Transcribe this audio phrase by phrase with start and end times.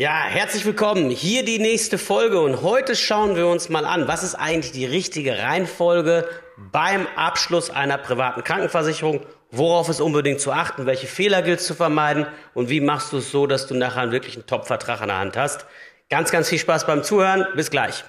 [0.00, 1.10] Ja, herzlich willkommen.
[1.10, 4.86] Hier die nächste Folge und heute schauen wir uns mal an, was ist eigentlich die
[4.86, 6.26] richtige Reihenfolge
[6.72, 9.20] beim Abschluss einer privaten Krankenversicherung?
[9.50, 10.86] Worauf ist unbedingt zu achten?
[10.86, 12.26] Welche Fehler gilt es zu vermeiden?
[12.54, 15.36] Und wie machst du es so, dass du nachher einen wirklichen Top-Vertrag an der Hand
[15.36, 15.66] hast?
[16.08, 17.46] Ganz, ganz viel Spaß beim Zuhören.
[17.54, 18.02] Bis gleich.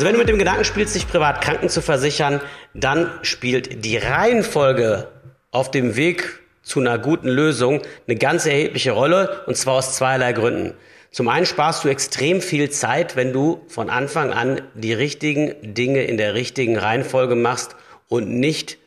[0.00, 2.40] Also wenn du mit dem Gedanken spielst, dich privat Kranken zu versichern,
[2.72, 5.08] dann spielt die Reihenfolge
[5.50, 10.32] auf dem Weg zu einer guten Lösung eine ganz erhebliche Rolle und zwar aus zweierlei
[10.32, 10.72] Gründen.
[11.10, 16.04] Zum einen sparst du extrem viel Zeit, wenn du von Anfang an die richtigen Dinge
[16.04, 17.76] in der richtigen Reihenfolge machst
[18.08, 18.78] und nicht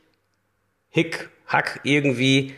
[0.90, 2.56] hick, hack irgendwie,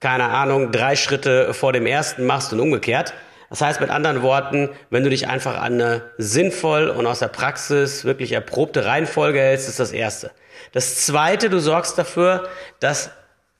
[0.00, 3.14] keine Ahnung, drei Schritte vor dem ersten machst und umgekehrt.
[3.52, 7.28] Das heißt mit anderen Worten, wenn du dich einfach an eine sinnvoll und aus der
[7.28, 10.30] Praxis wirklich erprobte Reihenfolge hältst, ist das Erste.
[10.72, 12.48] Das Zweite, du sorgst dafür,
[12.80, 13.10] dass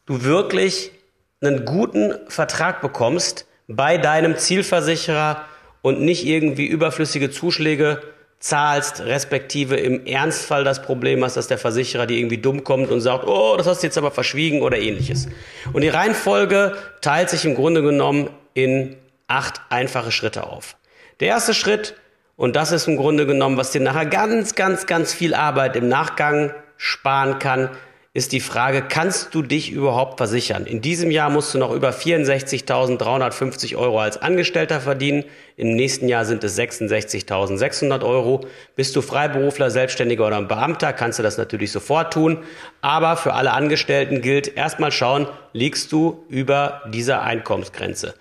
[0.07, 0.93] du wirklich
[1.43, 5.45] einen guten Vertrag bekommst bei deinem Zielversicherer
[5.83, 8.01] und nicht irgendwie überflüssige Zuschläge
[8.39, 13.03] zahlst, respektive im Ernstfall das Problem hast, dass der Versicherer dir irgendwie dumm kommt und
[13.03, 15.29] sagt, oh, das hast du jetzt aber verschwiegen oder ähnliches.
[15.75, 18.97] Und die Reihenfolge teilt sich im Grunde genommen in
[19.29, 20.77] acht einfache Schritte auf.
[21.21, 21.95] Der erste Schritt,
[22.37, 25.89] und das ist im Grunde genommen, was dir nachher ganz, ganz, ganz viel Arbeit im
[25.89, 27.71] Nachgang sparen kann,
[28.15, 30.67] ist die Frage, kannst du dich überhaupt versichern?
[30.67, 35.25] In diesem Jahr musst du noch über 64.350 Euro als Angestellter verdienen.
[35.57, 38.47] Im nächsten Jahr sind es 66.600 Euro.
[38.77, 42.41] Bist du Freiberufler, Selbstständiger oder ein Beamter, kannst du das natürlich sofort tun.
[42.83, 48.13] Aber für alle Angestellten gilt erstmal schauen, liegst du über dieser Einkommensgrenze.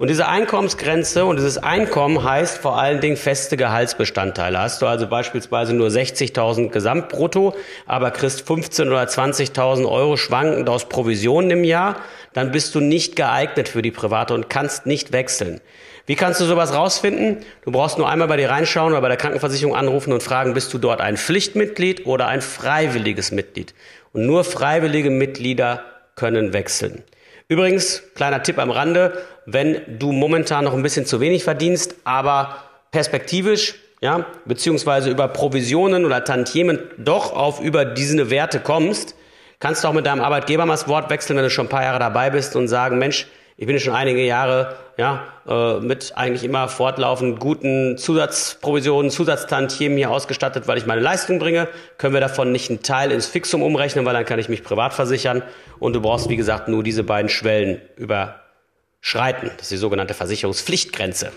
[0.00, 4.58] Und diese Einkommensgrenze und dieses Einkommen heißt vor allen Dingen feste Gehaltsbestandteile.
[4.58, 10.88] Hast du also beispielsweise nur 60.000 Gesamtbrutto, aber kriegst 15 oder 20.000 Euro schwankend aus
[10.88, 11.96] Provisionen im Jahr,
[12.32, 15.60] dann bist du nicht geeignet für die private und kannst nicht wechseln.
[16.06, 17.44] Wie kannst du sowas rausfinden?
[17.66, 20.72] Du brauchst nur einmal bei dir reinschauen oder bei der Krankenversicherung anrufen und fragen, bist
[20.72, 23.74] du dort ein Pflichtmitglied oder ein freiwilliges Mitglied?
[24.14, 25.84] Und nur freiwillige Mitglieder
[26.14, 27.04] können wechseln.
[27.50, 32.58] Übrigens, kleiner Tipp am Rande, wenn du momentan noch ein bisschen zu wenig verdienst, aber
[32.92, 39.16] perspektivisch, ja, beziehungsweise über Provisionen oder Tantiemen doch auf über diese Werte kommst,
[39.58, 41.82] kannst du auch mit deinem Arbeitgeber mal das Wort wechseln, wenn du schon ein paar
[41.82, 43.26] Jahre dabei bist und sagen, Mensch,
[43.60, 50.10] ich bin schon einige Jahre ja, äh, mit eigentlich immer fortlaufend guten Zusatzprovisionen, Zusatztantiemen hier
[50.10, 51.68] ausgestattet, weil ich meine Leistung bringe.
[51.98, 54.94] Können wir davon nicht einen Teil ins Fixum umrechnen, weil dann kann ich mich privat
[54.94, 55.42] versichern.
[55.78, 59.50] Und du brauchst, wie gesagt, nur diese beiden Schwellen überschreiten.
[59.58, 61.30] Das ist die sogenannte Versicherungspflichtgrenze.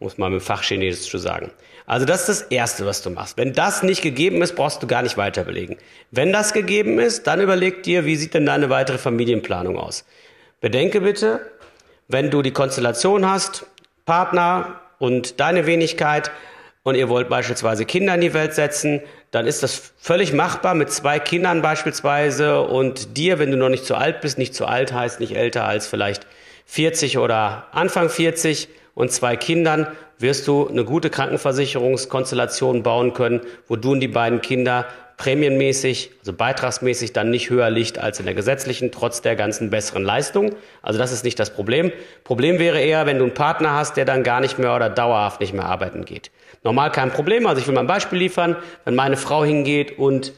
[0.00, 1.52] Muss man mit Fachchinesisch zu sagen.
[1.86, 3.36] Also das ist das Erste, was du machst.
[3.36, 5.76] Wenn das nicht gegeben ist, brauchst du gar nicht weiter überlegen.
[6.10, 10.04] Wenn das gegeben ist, dann überleg dir, wie sieht denn deine weitere Familienplanung aus?
[10.64, 11.42] Bedenke bitte,
[12.08, 13.66] wenn du die Konstellation hast,
[14.06, 16.30] Partner und deine Wenigkeit
[16.84, 20.90] und ihr wollt beispielsweise Kinder in die Welt setzen, dann ist das völlig machbar mit
[20.90, 22.62] zwei Kindern beispielsweise.
[22.62, 25.66] Und dir, wenn du noch nicht zu alt bist, nicht zu alt heißt nicht älter
[25.66, 26.26] als vielleicht
[26.64, 29.86] 40 oder Anfang 40 und zwei Kindern,
[30.18, 34.86] wirst du eine gute Krankenversicherungskonstellation bauen können, wo du und die beiden Kinder
[35.16, 40.02] prämienmäßig, also beitragsmäßig dann nicht höher liegt als in der gesetzlichen, trotz der ganzen besseren
[40.02, 40.54] Leistung.
[40.82, 41.92] Also das ist nicht das Problem.
[42.24, 45.40] Problem wäre eher, wenn du einen Partner hast, der dann gar nicht mehr oder dauerhaft
[45.40, 46.30] nicht mehr arbeiten geht.
[46.64, 47.46] Normal kein Problem.
[47.46, 48.56] Also ich will mal ein Beispiel liefern.
[48.84, 50.32] Wenn meine Frau hingeht und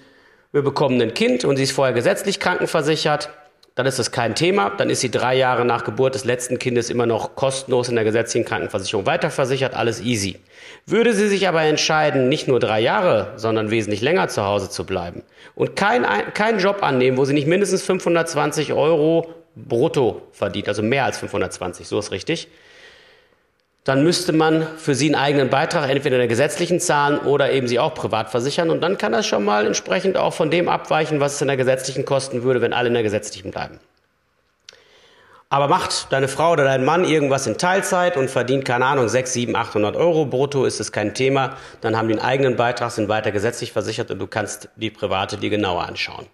[0.53, 3.31] wir bekommen ein Kind und sie ist vorher gesetzlich krankenversichert,
[3.77, 4.71] dann ist das kein Thema.
[4.71, 8.05] Dann ist sie drei Jahre nach Geburt des letzten Kindes immer noch kostenlos in der
[8.05, 9.75] gesetzlichen Krankenversicherung weiterversichert.
[9.75, 10.41] Alles easy.
[10.87, 14.85] Würde sie sich aber entscheiden, nicht nur drei Jahre, sondern wesentlich länger zu Hause zu
[14.85, 15.23] bleiben
[15.55, 21.05] und keinen kein Job annehmen, wo sie nicht mindestens 520 Euro brutto verdient, also mehr
[21.05, 22.49] als 520, so ist richtig,
[23.87, 27.69] dann müsste man für sie einen eigenen Beitrag entweder in der gesetzlichen zahlen oder eben
[27.69, 28.71] sie auch privat versichern.
[28.71, 31.57] Und dann kann das schon mal entsprechend auch von dem abweichen, was es in der
[31.57, 33.79] gesetzlichen kosten würde, wenn alle in der gesetzlichen bleiben.
[35.51, 39.33] Aber macht deine Frau oder dein Mann irgendwas in Teilzeit und verdient, keine Ahnung, 6,
[39.33, 41.57] 7, 800 Euro brutto, ist es kein Thema.
[41.81, 45.37] Dann haben die einen eigenen Beitrag, sind weiter gesetzlich versichert und du kannst die private
[45.37, 46.27] dir genauer anschauen.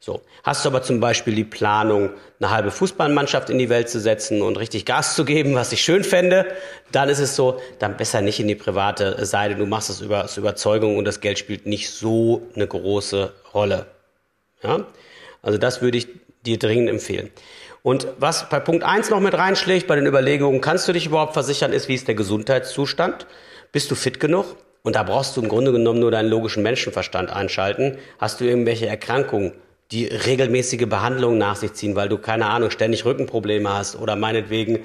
[0.00, 0.20] So.
[0.44, 2.10] Hast du aber zum Beispiel die Planung,
[2.40, 5.80] eine halbe Fußballmannschaft in die Welt zu setzen und richtig Gas zu geben, was ich
[5.80, 6.46] schön fände,
[6.92, 9.56] dann ist es so, dann besser nicht in die private Seite.
[9.56, 13.86] Du machst es über, aus Überzeugung und das Geld spielt nicht so eine große Rolle.
[14.62, 14.86] Ja?
[15.42, 16.08] Also das würde ich
[16.46, 17.30] dir dringend empfehlen.
[17.82, 21.32] Und was bei Punkt eins noch mit reinschlägt, bei den Überlegungen, kannst du dich überhaupt
[21.32, 23.26] versichern, ist, wie ist der Gesundheitszustand?
[23.72, 24.56] Bist du fit genug?
[24.82, 28.86] und da brauchst du im Grunde genommen nur deinen logischen Menschenverstand einschalten, hast du irgendwelche
[28.86, 29.52] Erkrankungen,
[29.90, 34.80] die regelmäßige Behandlungen nach sich ziehen, weil du, keine Ahnung, ständig Rückenprobleme hast oder meinetwegen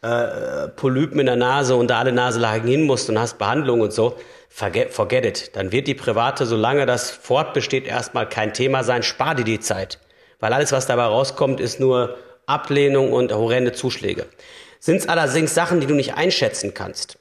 [0.00, 3.92] äh, Polypen in der Nase und da alle Naselagen hin musst und hast Behandlungen und
[3.92, 4.16] so,
[4.48, 5.56] forget, forget it.
[5.56, 9.02] Dann wird die private, solange das fortbesteht, erstmal kein Thema sein.
[9.02, 9.98] Spar dir die Zeit.
[10.40, 12.16] Weil alles, was dabei rauskommt, ist nur
[12.46, 14.26] Ablehnung und horrende Zuschläge.
[14.80, 17.18] Sind es allerdings Sachen, die du nicht einschätzen kannst,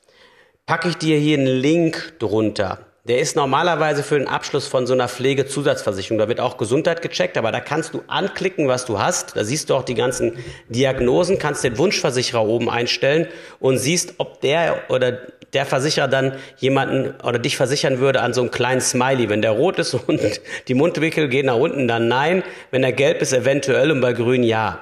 [0.65, 2.84] packe ich dir hier einen Link drunter.
[3.07, 6.17] Der ist normalerweise für den Abschluss von so einer Pflegezusatzversicherung.
[6.17, 9.37] Da wird auch Gesundheit gecheckt, aber da kannst du anklicken, was du hast.
[9.37, 10.33] Da siehst du auch die ganzen
[10.69, 13.27] Diagnosen, kannst den Wunschversicherer oben einstellen
[13.59, 15.19] und siehst, ob der oder
[15.53, 19.29] der Versicherer dann jemanden oder dich versichern würde an so einem kleinen Smiley.
[19.29, 20.19] Wenn der rot ist und
[20.67, 22.41] die Mundwickel gehen nach unten, dann nein.
[22.71, 24.81] Wenn der gelb ist, eventuell und bei grün ja.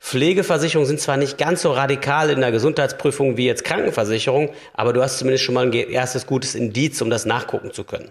[0.00, 5.02] Pflegeversicherungen sind zwar nicht ganz so radikal in der Gesundheitsprüfung wie jetzt Krankenversicherung, aber du
[5.02, 8.10] hast zumindest schon mal ein erstes gutes Indiz, um das nachgucken zu können.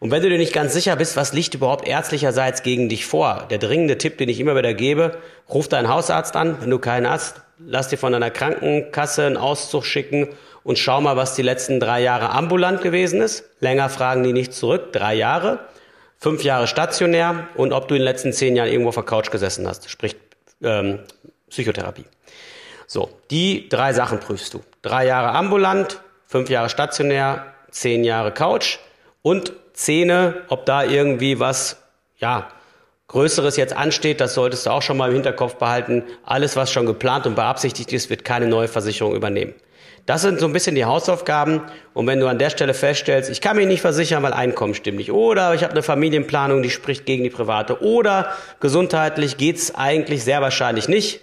[0.00, 3.46] Und wenn du dir nicht ganz sicher bist, was liegt überhaupt ärztlicherseits gegen dich vor,
[3.50, 5.18] der dringende Tipp, den ich immer wieder gebe,
[5.52, 6.56] ruf deinen Hausarzt an.
[6.60, 10.28] Wenn du keinen hast, lass dir von deiner Krankenkasse einen Auszug schicken
[10.62, 13.44] und schau mal, was die letzten drei Jahre ambulant gewesen ist.
[13.60, 15.58] Länger fragen die nicht zurück, drei Jahre.
[16.16, 19.30] Fünf Jahre stationär und ob du in den letzten zehn Jahren irgendwo auf der Couch
[19.30, 19.90] gesessen hast.
[19.90, 20.16] Sprich,
[20.62, 21.00] ähm,
[21.48, 22.04] Psychotherapie.
[22.86, 24.62] So, die drei Sachen prüfst du.
[24.82, 28.78] Drei Jahre ambulant, fünf Jahre stationär, zehn Jahre Couch
[29.22, 31.82] und Zähne, ob da irgendwie was,
[32.18, 32.50] ja,
[33.10, 36.04] Größeres jetzt ansteht, das solltest du auch schon mal im Hinterkopf behalten.
[36.22, 39.52] Alles, was schon geplant und beabsichtigt ist, wird keine neue Versicherung übernehmen.
[40.06, 41.60] Das sind so ein bisschen die Hausaufgaben.
[41.92, 44.98] Und wenn du an der Stelle feststellst, ich kann mich nicht versichern, weil Einkommen stimmt
[44.98, 45.10] nicht.
[45.10, 47.82] Oder ich habe eine Familienplanung, die spricht gegen die private.
[47.82, 51.20] Oder gesundheitlich geht's eigentlich sehr wahrscheinlich nicht.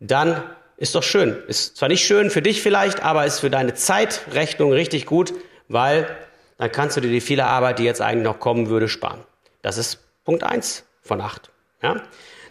[0.00, 0.42] Dann
[0.78, 1.36] ist doch schön.
[1.46, 5.32] Ist zwar nicht schön für dich vielleicht, aber ist für deine Zeitrechnung richtig gut,
[5.68, 6.08] weil
[6.58, 9.20] dann kannst du dir die viele Arbeit, die jetzt eigentlich noch kommen würde, sparen.
[9.62, 11.50] Das ist Punkt eins von acht.
[11.82, 11.96] Ja?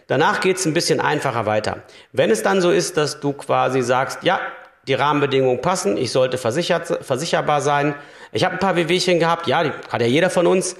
[0.06, 1.82] Danach geht's ein bisschen einfacher weiter.
[2.12, 4.38] Wenn es dann so ist, dass du quasi sagst, ja,
[4.86, 7.94] die Rahmenbedingungen passen, ich sollte versichert, versicherbar sein.
[8.32, 10.76] Ich habe ein paar Wehwehchen gehabt, ja, die hat ja jeder von uns.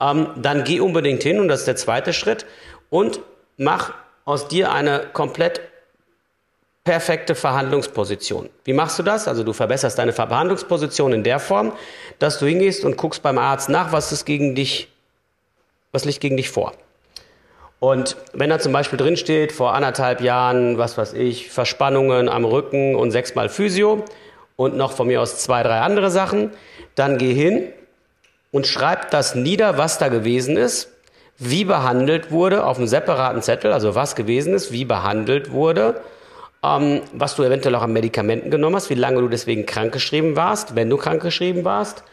[0.00, 2.46] Ähm, dann geh unbedingt hin und das ist der zweite Schritt
[2.90, 3.20] und
[3.56, 3.94] mach
[4.24, 5.60] aus dir eine komplett
[6.84, 8.48] perfekte Verhandlungsposition.
[8.64, 9.26] Wie machst du das?
[9.26, 11.72] Also du verbesserst deine Verhandlungsposition in der Form,
[12.18, 14.88] dass du hingehst und guckst beim Arzt nach, was ist gegen dich,
[15.90, 16.74] was liegt gegen dich vor.
[17.80, 22.44] Und wenn da zum Beispiel drin steht, vor anderthalb Jahren, was weiß ich, Verspannungen am
[22.44, 24.04] Rücken und sechsmal Physio
[24.56, 26.50] und noch von mir aus zwei, drei andere Sachen,
[26.94, 27.68] dann geh hin
[28.52, 30.88] und schreib das nieder, was da gewesen ist,
[31.38, 36.00] wie behandelt wurde, auf einem separaten Zettel, also was gewesen ist, wie behandelt wurde,
[36.62, 40.76] ähm, was du eventuell auch an Medikamenten genommen hast, wie lange du deswegen krankgeschrieben warst,
[40.76, 42.04] wenn du krankgeschrieben warst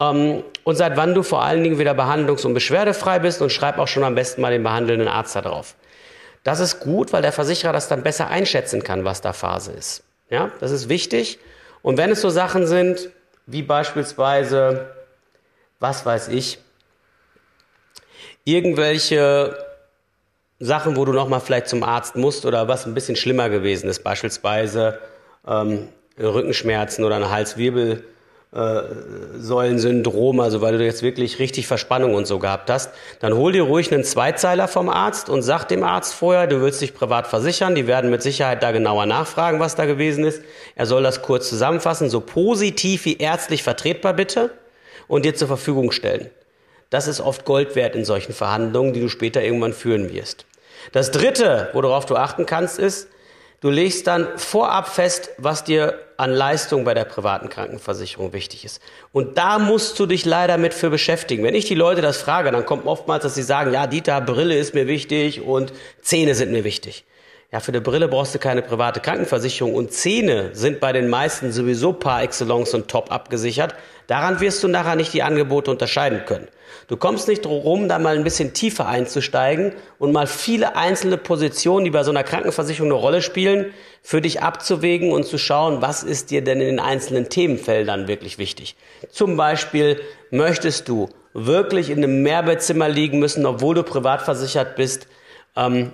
[0.00, 3.78] ähm, und seit wann du vor allen Dingen wieder behandlungs- und beschwerdefrei bist und schreib
[3.78, 5.74] auch schon am besten mal den behandelnden Arzt da drauf.
[6.44, 10.02] Das ist gut, weil der Versicherer das dann besser einschätzen kann, was da Phase ist.
[10.28, 11.38] Ja, das ist wichtig.
[11.82, 13.10] Und wenn es so Sachen sind,
[13.46, 14.90] wie beispielsweise,
[15.78, 16.58] was weiß ich,
[18.44, 19.56] irgendwelche
[20.58, 24.04] Sachen, wo du nochmal vielleicht zum Arzt musst oder was ein bisschen schlimmer gewesen ist,
[24.04, 25.00] beispielsweise
[25.46, 25.88] ähm,
[26.18, 28.04] Rückenschmerzen oder eine Halswirbel,
[28.54, 32.90] Säulensyndrom, also weil du jetzt wirklich richtig Verspannung und so gehabt hast,
[33.20, 36.82] dann hol dir ruhig einen Zweizeiler vom Arzt und sag dem Arzt vorher, du willst
[36.82, 37.74] dich privat versichern.
[37.74, 40.42] Die werden mit Sicherheit da genauer nachfragen, was da gewesen ist.
[40.76, 44.50] Er soll das kurz zusammenfassen, so positiv wie ärztlich vertretbar bitte
[45.08, 46.28] und dir zur Verfügung stellen.
[46.90, 50.44] Das ist oft Gold wert in solchen Verhandlungen, die du später irgendwann führen wirst.
[50.92, 53.08] Das dritte, worauf du achten kannst, ist,
[53.62, 58.82] Du legst dann vorab fest, was dir an Leistung bei der privaten Krankenversicherung wichtig ist.
[59.12, 61.44] Und da musst du dich leider mit für beschäftigen.
[61.44, 64.56] Wenn ich die Leute das frage, dann kommt oftmals, dass sie sagen, ja, Dieter, Brille
[64.58, 67.04] ist mir wichtig und Zähne sind mir wichtig.
[67.52, 71.52] Ja, für eine Brille brauchst du keine private Krankenversicherung und Zähne sind bei den meisten
[71.52, 73.74] sowieso par excellence und top abgesichert.
[74.06, 76.48] Daran wirst du nachher nicht die Angebote unterscheiden können.
[76.88, 81.18] Du kommst nicht drum rum, da mal ein bisschen tiefer einzusteigen und mal viele einzelne
[81.18, 85.82] Positionen, die bei so einer Krankenversicherung eine Rolle spielen, für dich abzuwägen und zu schauen,
[85.82, 88.76] was ist dir denn in den einzelnen Themenfeldern wirklich wichtig.
[89.10, 95.06] Zum Beispiel möchtest du wirklich in einem Mehrbettzimmer liegen müssen, obwohl du privat versichert bist,
[95.54, 95.92] ähm,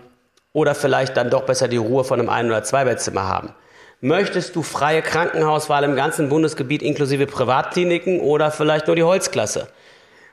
[0.59, 3.55] oder vielleicht dann doch besser die Ruhe von einem Ein- oder Zweibettzimmer haben.
[4.01, 9.69] Möchtest du freie Krankenhauswahl im ganzen Bundesgebiet inklusive Privatkliniken oder vielleicht nur die Holzklasse?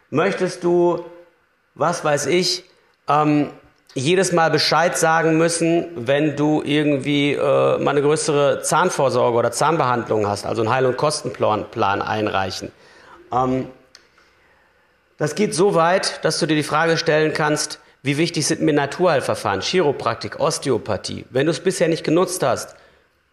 [0.10, 1.05] Möchtest du,
[1.75, 2.63] was weiß ich,
[3.08, 3.51] ähm,
[3.94, 10.27] jedes Mal Bescheid sagen müssen, wenn du irgendwie äh, mal eine größere Zahnvorsorge oder Zahnbehandlung
[10.27, 12.72] hast, also einen Heil- und Kostenplan Plan einreichen?
[13.32, 13.67] Ähm,
[15.17, 18.72] das geht so weit, dass du dir die Frage stellen kannst, wie wichtig sind mir
[18.72, 21.26] Naturheilverfahren, Chiropraktik, Osteopathie?
[21.32, 22.76] Wenn du es bisher nicht genutzt hast,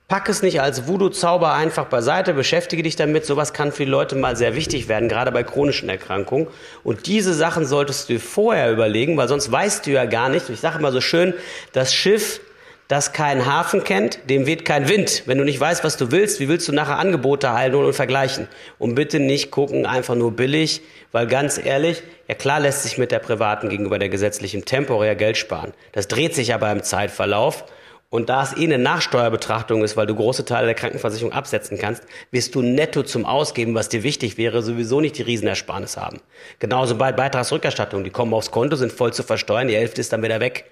[0.08, 3.26] pack es nicht als Voodoo-Zauber einfach beiseite, beschäftige dich damit.
[3.26, 6.46] Sowas kann für die Leute mal sehr wichtig werden, gerade bei chronischen Erkrankungen.
[6.84, 10.48] Und diese Sachen solltest du dir vorher überlegen, weil sonst weißt du ja gar nicht.
[10.48, 11.34] Ich sage immer so schön,
[11.74, 12.40] das Schiff
[12.88, 15.22] das keinen Hafen kennt, dem weht kein Wind.
[15.26, 18.48] Wenn du nicht weißt, was du willst, wie willst du nachher Angebote halten und vergleichen?
[18.78, 23.10] Und bitte nicht gucken, einfach nur billig, weil ganz ehrlich, ja klar lässt sich mit
[23.10, 25.72] der privaten gegenüber der gesetzlichen temporär Geld sparen.
[25.92, 27.64] Das dreht sich aber im Zeitverlauf.
[28.10, 32.02] Und da es eh eine Nachsteuerbetrachtung ist, weil du große Teile der Krankenversicherung absetzen kannst,
[32.30, 36.20] wirst du netto zum Ausgeben, was dir wichtig wäre, sowieso nicht die Riesenersparnis haben.
[36.58, 40.22] Genauso bei Beitragsrückerstattungen, die kommen aufs Konto, sind voll zu versteuern, die Hälfte ist dann
[40.22, 40.66] wieder weg.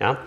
[0.00, 0.18] Ja,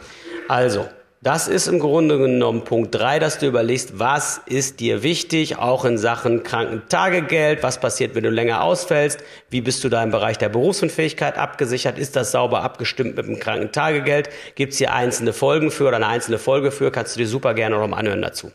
[0.47, 0.87] also
[1.25, 5.83] das ist im Grunde genommen Punkt drei, dass du überlegst, was ist dir wichtig, auch
[5.83, 10.37] in Sachen Krankentagegeld, was passiert, wenn du länger ausfällst, wie bist du da im Bereich
[10.37, 15.71] der Berufsunfähigkeit abgesichert, ist das sauber abgestimmt mit dem Krankentagegeld, gibt es hier einzelne Folgen
[15.71, 18.51] für oder eine einzelne Folge für, kannst du dir super gerne noch mal anhören dazu.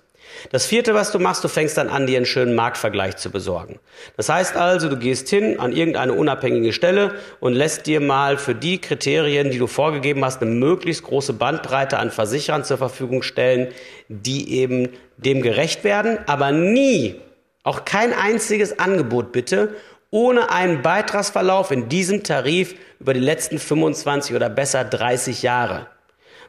[0.50, 3.78] Das vierte, was du machst, du fängst dann an, dir einen schönen Marktvergleich zu besorgen.
[4.16, 8.54] Das heißt also, du gehst hin an irgendeine unabhängige Stelle und lässt dir mal für
[8.54, 13.68] die Kriterien, die du vorgegeben hast, eine möglichst große Bandbreite an Versicherern zur Verfügung stellen,
[14.08, 17.16] die eben dem gerecht werden, aber nie,
[17.62, 19.74] auch kein einziges Angebot bitte,
[20.10, 25.86] ohne einen Beitragsverlauf in diesem Tarif über die letzten 25 oder besser 30 Jahre.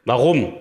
[0.05, 0.57] Warum?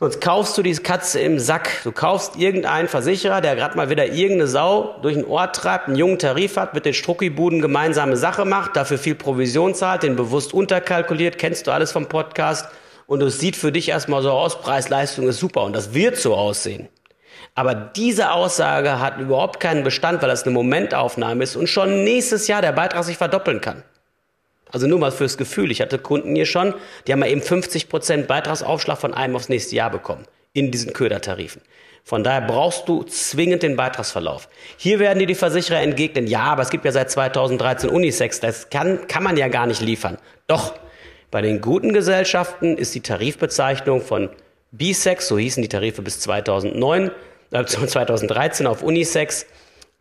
[0.00, 1.82] Sonst kaufst du diese Katze im Sack.
[1.82, 5.96] Du kaufst irgendeinen Versicherer, der gerade mal wieder irgendeine Sau durch den Ort treibt, einen
[5.96, 10.54] jungen Tarif hat, mit den Struckibuden gemeinsame Sache macht, dafür viel Provision zahlt, den bewusst
[10.54, 12.68] unterkalkuliert, kennst du alles vom Podcast.
[13.08, 16.36] Und es sieht für dich erstmal so aus, Preis-Leistung ist super und das wird so
[16.36, 16.88] aussehen.
[17.56, 22.46] Aber diese Aussage hat überhaupt keinen Bestand, weil das eine Momentaufnahme ist und schon nächstes
[22.46, 23.82] Jahr der Beitrag sich verdoppeln kann.
[24.72, 25.70] Also nur mal fürs Gefühl.
[25.70, 26.74] Ich hatte Kunden hier schon,
[27.06, 30.24] die haben mal eben 50 Prozent Beitragsaufschlag von einem aufs nächste Jahr bekommen.
[30.52, 31.62] In diesen Ködertarifen.
[32.08, 34.48] Von daher brauchst du zwingend den Beitragsverlauf.
[34.78, 38.70] Hier werden dir die Versicherer entgegnen, ja, aber es gibt ja seit 2013 Unisex, das
[38.70, 40.16] kann, kann man ja gar nicht liefern.
[40.46, 40.74] Doch,
[41.30, 44.30] bei den guten Gesellschaften ist die Tarifbezeichnung von
[44.70, 47.10] Bisex, so hießen die Tarife bis 2009,
[47.50, 49.44] äh, 2013 auf Unisex,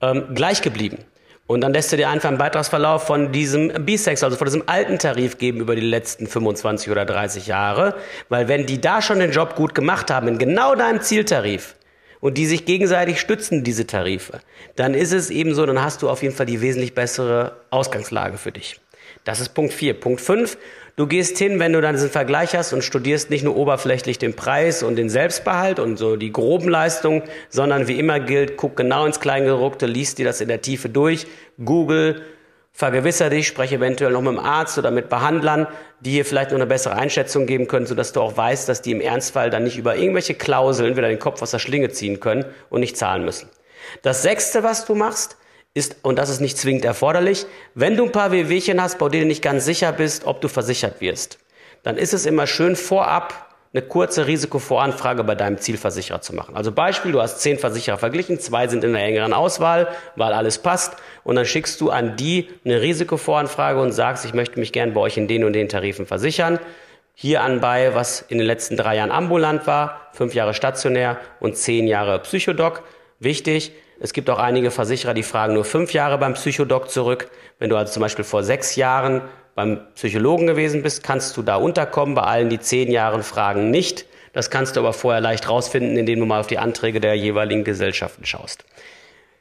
[0.01, 0.99] ähm, gleich geblieben.
[1.47, 4.99] Und dann lässt du dir einfach einen Beitragsverlauf von diesem B-Sex, also von diesem alten
[4.99, 7.95] Tarif geben über die letzten 25 oder 30 Jahre.
[8.27, 11.75] Weil wenn die da schon den Job gut gemacht haben, in genau deinem Zieltarif,
[12.19, 14.39] und die sich gegenseitig stützen, diese Tarife,
[14.75, 18.37] dann ist es eben so, dann hast du auf jeden Fall die wesentlich bessere Ausgangslage
[18.37, 18.79] für dich.
[19.23, 19.99] Das ist Punkt 4.
[19.99, 20.57] Punkt 5,
[20.95, 24.35] du gehst hin, wenn du dann diesen Vergleich hast und studierst nicht nur oberflächlich den
[24.35, 29.05] Preis und den Selbstbehalt und so die groben Leistungen, sondern wie immer gilt, guck genau
[29.05, 31.27] ins Kleingedruckte, liest dir das in der Tiefe durch,
[31.63, 32.21] Google,
[32.77, 35.65] vergewisser dich, spreche eventuell noch mit dem Arzt oder mit Behandlern,
[35.99, 38.91] die hier vielleicht noch eine bessere Einschätzung geben können, sodass du auch weißt, dass die
[38.91, 42.45] im Ernstfall dann nicht über irgendwelche Klauseln wieder den Kopf aus der Schlinge ziehen können
[42.69, 43.49] und nicht zahlen müssen.
[44.03, 45.37] Das sechste, was du machst,
[45.77, 49.23] ist, und das ist nicht zwingend erforderlich, wenn du ein paar Wehwehchen hast, bei denen
[49.23, 51.39] du nicht ganz sicher bist, ob du versichert wirst,
[51.83, 56.55] dann ist es immer schön vorab eine kurze Risikovoranfrage bei deinem Zielversicherer zu machen.
[56.55, 60.57] Also Beispiel, du hast zehn Versicherer verglichen, zwei sind in der engeren Auswahl, weil alles
[60.57, 64.93] passt, und dann schickst du an die eine Risikovoranfrage und sagst, ich möchte mich gern
[64.93, 66.59] bei euch in den und den Tarifen versichern.
[67.13, 71.87] Hier anbei, was in den letzten drei Jahren ambulant war, fünf Jahre stationär und zehn
[71.87, 72.83] Jahre Psychodoc.
[73.19, 77.31] Wichtig, es gibt auch einige Versicherer, die fragen nur fünf Jahre beim Psychodoc zurück.
[77.59, 79.21] Wenn du also zum Beispiel vor sechs Jahren
[79.55, 82.13] beim Psychologen gewesen bist, kannst du da unterkommen.
[82.13, 84.05] Bei allen, die zehn Jahren fragen, nicht.
[84.33, 87.63] Das kannst du aber vorher leicht rausfinden, indem du mal auf die Anträge der jeweiligen
[87.63, 88.65] Gesellschaften schaust.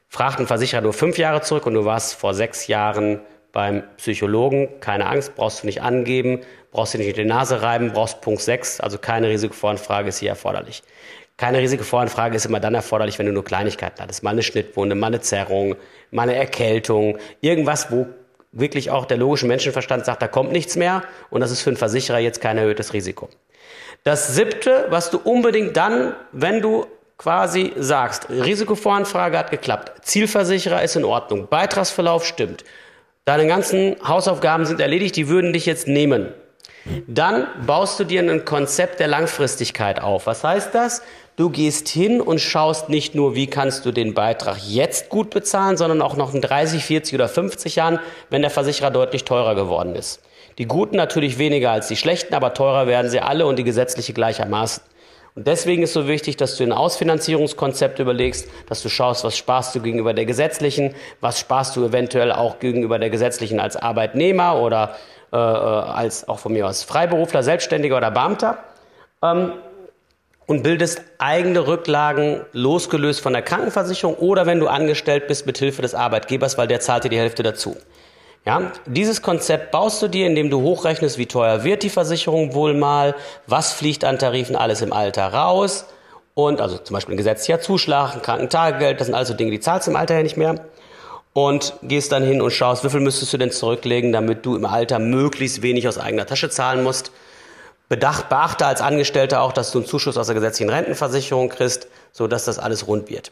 [0.08, 3.20] Fragt ein Versicherer nur fünf Jahre zurück und du warst vor sechs Jahren
[3.52, 4.80] beim Psychologen.
[4.80, 8.40] Keine Angst, brauchst du nicht angeben, brauchst du nicht in die Nase reiben, brauchst Punkt
[8.40, 10.82] 6, also keine Risikovoranfrage ist hier erforderlich.
[11.36, 14.22] Keine Risikovoranfrage ist immer dann erforderlich, wenn du nur Kleinigkeiten hattest.
[14.22, 15.76] Mal eine Schnittwunde, mal eine Zerrung,
[16.10, 18.06] mal eine Erkältung, irgendwas, wo
[18.52, 21.76] wirklich auch der logische Menschenverstand sagt, da kommt nichts mehr und das ist für einen
[21.76, 23.28] Versicherer jetzt kein erhöhtes Risiko.
[24.02, 26.86] Das siebte, was du unbedingt dann, wenn du
[27.18, 32.64] quasi sagst, Risikovoranfrage hat geklappt, Zielversicherer ist in Ordnung, Beitragsverlauf stimmt,
[33.26, 36.32] deine ganzen Hausaufgaben sind erledigt, die würden dich jetzt nehmen.
[37.08, 40.26] Dann baust du dir ein Konzept der Langfristigkeit auf.
[40.26, 41.02] Was heißt das?
[41.36, 45.76] Du gehst hin und schaust nicht nur, wie kannst du den Beitrag jetzt gut bezahlen,
[45.76, 47.98] sondern auch noch in 30, 40 oder 50 Jahren,
[48.30, 50.22] wenn der Versicherer deutlich teurer geworden ist.
[50.56, 54.14] Die Guten natürlich weniger als die Schlechten, aber teurer werden sie alle und die gesetzliche
[54.14, 54.82] gleichermaßen.
[55.34, 59.74] Und deswegen ist so wichtig, dass du ein Ausfinanzierungskonzept überlegst, dass du schaust, was sparst
[59.74, 64.96] du gegenüber der gesetzlichen, was sparst du eventuell auch gegenüber der gesetzlichen als Arbeitnehmer oder
[65.34, 68.56] äh, äh als auch von mir aus Freiberufler, Selbstständiger oder Beamter.
[69.22, 69.52] Ähm,
[70.46, 75.82] und bildest eigene Rücklagen losgelöst von der Krankenversicherung oder wenn du angestellt bist mit Hilfe
[75.82, 77.76] des Arbeitgebers, weil der zahlt dir die Hälfte dazu.
[78.44, 82.74] Ja, dieses Konzept baust du dir, indem du hochrechnest, wie teuer wird die Versicherung wohl
[82.74, 83.16] mal,
[83.48, 85.86] was fliegt an Tarifen alles im Alter raus
[86.34, 89.88] und also zum Beispiel ein gesetzlicher Zuschlag, ein Krankentagegeld, das sind also Dinge, die zahlst
[89.88, 90.64] du im Alter ja nicht mehr
[91.32, 94.64] und gehst dann hin und schaust, wie viel müsstest du denn zurücklegen, damit du im
[94.64, 97.10] Alter möglichst wenig aus eigener Tasche zahlen musst.
[97.88, 102.26] Bedacht, beachte als Angestellter auch, dass du einen Zuschuss aus der gesetzlichen Rentenversicherung kriegst, so
[102.26, 103.30] dass das alles rund wird.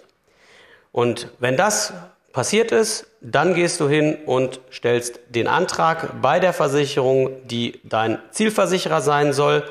[0.93, 1.93] Und wenn das
[2.33, 8.19] passiert ist, dann gehst du hin und stellst den Antrag bei der Versicherung, die dein
[8.31, 9.65] Zielversicherer sein soll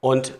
[0.00, 0.32] und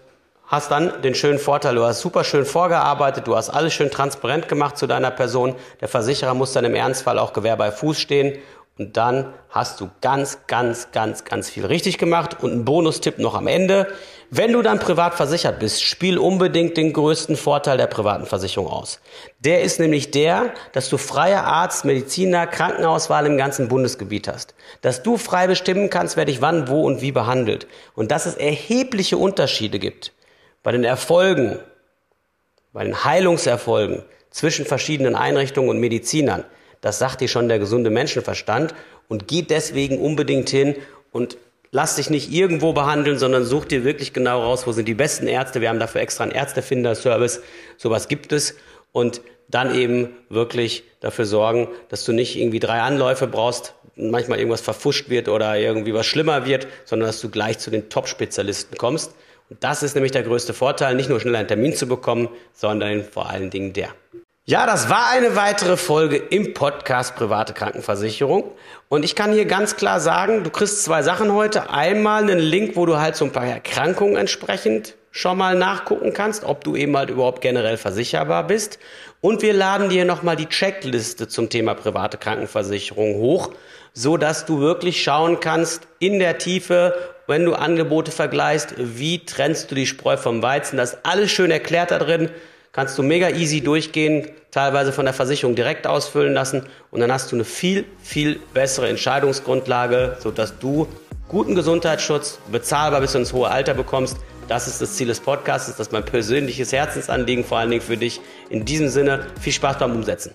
[0.46, 4.48] hast dann den schönen Vorteil, du hast super schön vorgearbeitet, du hast alles schön transparent
[4.48, 5.54] gemacht zu deiner Person.
[5.80, 8.38] Der Versicherer muss dann im Ernstfall auch Gewehr bei Fuß stehen
[8.76, 12.43] und dann hast du ganz, ganz, ganz, ganz viel richtig gemacht.
[12.43, 13.87] Und ein Bonustipp noch am Ende.
[14.31, 18.99] Wenn du dann privat versichert bist, spiel unbedingt den größten Vorteil der privaten Versicherung aus.
[19.38, 24.57] Der ist nämlich der, dass du freie Arzt, Mediziner, Krankenauswahl im ganzen Bundesgebiet hast.
[24.81, 27.69] Dass du frei bestimmen kannst, wer dich wann, wo und wie behandelt.
[27.95, 30.12] Und dass es erhebliche Unterschiede gibt
[30.64, 31.61] bei den Erfolgen,
[32.73, 36.43] bei den Heilungserfolgen zwischen verschiedenen Einrichtungen und Medizinern.
[36.85, 38.75] Das sagt dir schon der gesunde Menschenverstand
[39.09, 40.75] und geh deswegen unbedingt hin
[41.12, 41.38] und
[41.71, 45.26] lass dich nicht irgendwo behandeln, sondern such dir wirklich genau raus, wo sind die besten
[45.26, 45.62] Ärzte.
[45.62, 47.41] Wir haben dafür extra einen Ärztefinder-Service.
[47.79, 48.57] Sowas gibt es.
[48.93, 54.61] Und dann eben wirklich dafür sorgen, dass du nicht irgendwie drei Anläufe brauchst, manchmal irgendwas
[54.61, 59.14] verfuscht wird oder irgendwie was schlimmer wird, sondern dass du gleich zu den Top-Spezialisten kommst.
[59.49, 63.05] Und das ist nämlich der größte Vorteil, nicht nur schnell einen Termin zu bekommen, sondern
[63.05, 63.88] vor allen Dingen der.
[64.46, 68.52] Ja, das war eine weitere Folge im Podcast Private Krankenversicherung.
[68.90, 71.70] Und ich kann hier ganz klar sagen, du kriegst zwei Sachen heute.
[71.70, 76.44] Einmal einen Link, wo du halt so ein paar Erkrankungen entsprechend schon mal nachgucken kannst,
[76.44, 78.78] ob du eben halt überhaupt generell versicherbar bist.
[79.22, 83.50] Und wir laden dir nochmal die Checkliste zum Thema private Krankenversicherung hoch,
[83.94, 86.94] so dass du wirklich schauen kannst in der Tiefe,
[87.26, 90.76] wenn du Angebote vergleichst, wie trennst du die Spreu vom Weizen.
[90.76, 92.28] Das ist alles schön erklärt da drin
[92.74, 97.32] kannst du mega easy durchgehen, teilweise von der Versicherung direkt ausfüllen lassen und dann hast
[97.32, 100.87] du eine viel, viel bessere Entscheidungsgrundlage, sodass du
[101.28, 104.18] guten Gesundheitsschutz bezahlbar bis ins hohe Alter bekommst.
[104.48, 107.96] Das ist das Ziel des Podcasts, das ist mein persönliches Herzensanliegen, vor allen Dingen für
[107.96, 108.20] dich.
[108.50, 110.34] In diesem Sinne, viel Spaß beim Umsetzen.